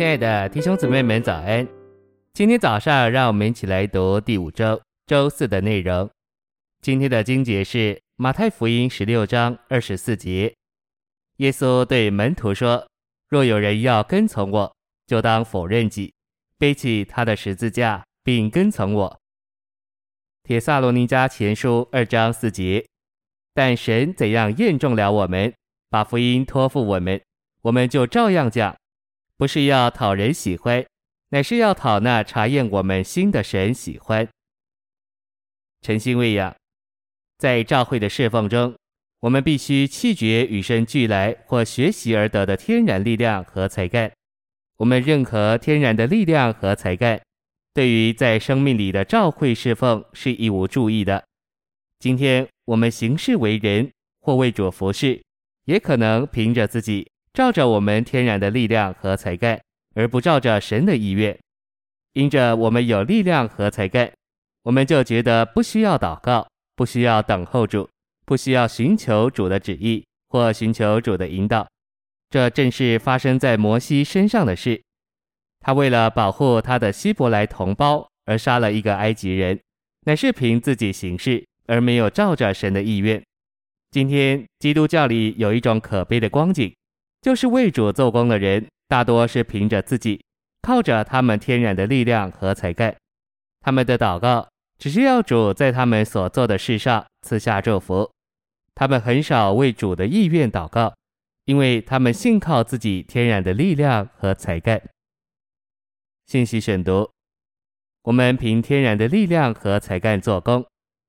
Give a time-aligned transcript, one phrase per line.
[0.00, 1.68] 亲爱的弟兄姊妹们，早安！
[2.32, 6.08] 今天早上，让我们一起来读第五周周四的内容。
[6.80, 10.54] 今天的经节是马太福音十六章二十四节。
[11.36, 12.88] 耶稣对门徒说
[13.28, 14.74] ：“若有人要跟从我，
[15.06, 16.14] 就当否认己，
[16.56, 19.20] 背起他的十字架，并跟从我。”
[20.42, 22.82] 帖撒罗尼迦前书二章四节。
[23.52, 25.52] 但神怎样验证了我们，
[25.90, 27.20] 把福音托付我们，
[27.60, 28.74] 我们就照样讲。
[29.40, 30.84] 不是要讨人喜欢，
[31.30, 34.28] 乃是要讨那查验我们心的神喜欢。
[35.80, 36.54] 诚心喂养，
[37.38, 38.76] 在教会的侍奉中，
[39.20, 44.12] 我们必须弃绝与生俱来或学习而得的天然力量和才干。
[44.76, 47.18] 我们任何天然的力量和才干，
[47.72, 51.24] 对于在生命里的教会侍奉是一无注意的。
[51.98, 55.22] 今天我们行事为人或为主服事，
[55.64, 57.10] 也可能凭着自己。
[57.32, 59.60] 照着我们天然的力量和才干，
[59.94, 61.38] 而不照着神的意愿。
[62.14, 64.12] 因着我们有力量和才干，
[64.64, 67.88] 我们就觉得不需要祷告，不需要等候主，
[68.26, 71.68] 不需要寻求主的旨意或寻求主的引导。
[72.30, 74.82] 这正是发生在摩西身上的事。
[75.60, 79.60] 他为了保护他的希伯来同胞而杀了一个埃及人，
[80.06, 83.22] 乃是凭自己行事，而没有照着神的意愿。
[83.92, 86.74] 今天基督教里有一种可悲的光景。
[87.20, 90.22] 就是为主做工的人，大多是凭着自己，
[90.62, 92.96] 靠着他们天然的力量和才干。
[93.60, 98.10] 他们的祷告只是要主在他们所做的事上赐下祝福。
[98.74, 100.94] 他们很少为主的意愿祷告，
[101.44, 104.80] 因为他们信靠自己天然的力量和才干。
[106.26, 107.10] 信息选读：
[108.04, 110.64] 我们凭天然的力量和才干做工，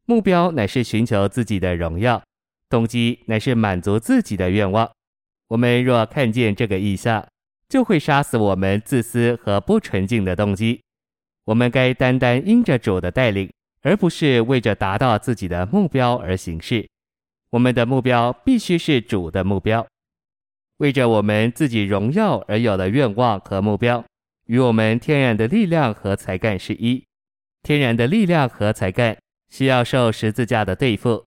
[0.06, 2.22] 目标乃是寻求自己的荣耀，
[2.68, 4.92] 动机乃是满足自己的愿望。
[5.52, 7.28] 我们若看见这个意象，
[7.68, 10.82] 就会杀死我们自私和不纯净的动机。
[11.44, 13.52] 我们该单单因着主的带领，
[13.82, 16.88] 而不是为着达到自己的目标而行事。
[17.50, 19.86] 我们的目标必须是主的目标。
[20.78, 24.06] 为着我们自己荣耀而有的愿望和目标，
[24.46, 27.04] 与我们天然的力量和才干是一。
[27.62, 29.18] 天然的力量和才干
[29.50, 31.26] 需要受十字架的对付，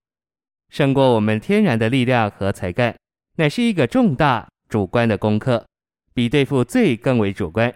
[0.71, 2.97] 胜过我们天然的力量和才干。
[3.37, 5.67] 乃是一个重大主观的功课，
[6.13, 7.75] 比对付罪更为主观。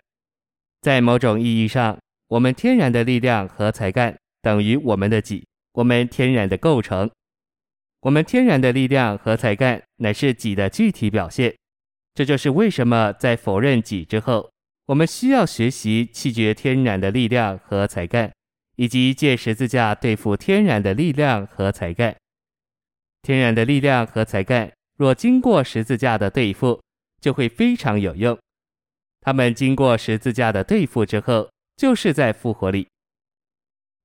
[0.80, 1.98] 在某种意义上，
[2.28, 7.10] 我们天然的力量和才干等于我们的己，我们天然的构成。
[8.02, 11.52] 我们天然的力量和才干乃是己的具体表现。
[12.14, 14.48] 这就是为什么在否认己之后，
[14.86, 18.32] 我们需要学习弃绝天然的力量和才干，
[18.76, 22.14] 以及借十字架对付天然的力量和才干。
[23.22, 24.70] 天然的力量和才干。
[24.98, 26.82] 若经过十字架的对付，
[27.20, 28.36] 就会非常有用。
[29.20, 32.88] 他们经过十字架的对付之后，就是在复活里。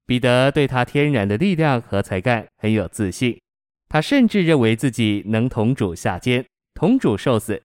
[0.06, 3.42] 彼得对他天然的力量和才干很有自信，
[3.90, 6.46] 他甚至认为自己能同主下监，
[6.76, 7.60] 同主受死。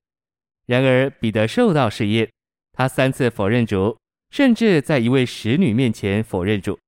[0.64, 2.30] 然而，彼得受到试验，
[2.72, 3.98] 他三次否认主，
[4.30, 6.78] 甚至在一位使女面前否认主。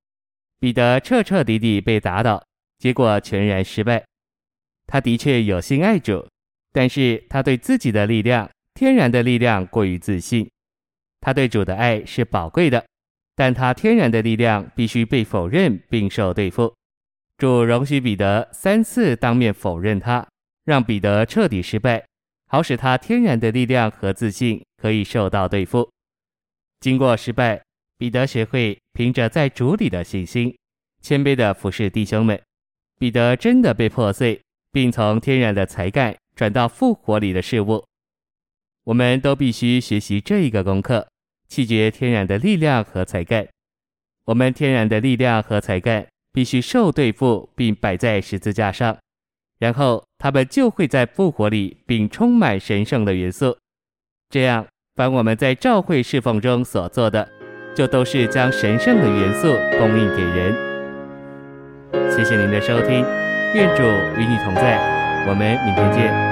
[0.59, 2.43] 彼得彻彻底底被打倒，
[2.79, 4.03] 结果全然失败。
[4.91, 6.27] 他的确有心爱主，
[6.73, 10.51] 但是他对自己的力量、天然的力量过于自信。
[11.21, 12.85] 他对主的爱是宝贵的，
[13.37, 16.75] 但他天然的力量必须被否认并受对付。
[17.39, 20.27] 主容许彼得三次当面否认他，
[20.65, 22.05] 让彼得彻底失败，
[22.49, 25.89] 好使他天然的力量和自信可以受到对付。
[26.81, 27.63] 经过失败，
[27.97, 30.53] 彼得学会凭着在主里的信心，
[31.01, 32.43] 谦卑地服侍弟兄们。
[32.99, 34.41] 彼得真的被破碎。
[34.73, 37.85] 并从天然的才干转到复活里的事物，
[38.85, 41.09] 我们都必须学习这一个功课，
[41.49, 43.47] 弃绝天然的力量和才干。
[44.27, 48.97] 我们天然的力量和才干必须受对付，并摆在十字架上，
[49.59, 53.57] 然后他们就会在复活里，并充满神圣的元素。
[54.29, 54.65] 这样，
[54.95, 57.29] 凡我们在教会侍奉中所做的，
[57.75, 60.55] 就都是将神圣的元素供应给人。
[62.11, 63.05] 谢谢您的收听。
[63.53, 63.83] 愿主
[64.17, 64.79] 与你同在，
[65.27, 66.30] 我们明天见。